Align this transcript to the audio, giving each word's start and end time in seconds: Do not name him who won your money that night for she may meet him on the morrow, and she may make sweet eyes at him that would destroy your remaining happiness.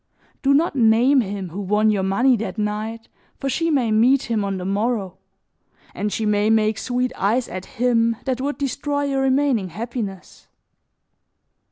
Do 0.41 0.55
not 0.55 0.75
name 0.75 1.21
him 1.21 1.49
who 1.49 1.61
won 1.61 1.91
your 1.91 2.01
money 2.01 2.35
that 2.37 2.57
night 2.57 3.07
for 3.37 3.51
she 3.51 3.69
may 3.69 3.91
meet 3.91 4.31
him 4.31 4.43
on 4.43 4.57
the 4.57 4.65
morrow, 4.65 5.19
and 5.93 6.11
she 6.11 6.25
may 6.25 6.49
make 6.49 6.79
sweet 6.79 7.11
eyes 7.15 7.47
at 7.47 7.67
him 7.77 8.15
that 8.25 8.41
would 8.41 8.57
destroy 8.57 9.03
your 9.03 9.21
remaining 9.21 9.69
happiness. 9.69 10.47